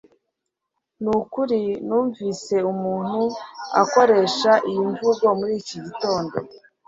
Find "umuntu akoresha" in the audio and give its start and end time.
2.71-4.51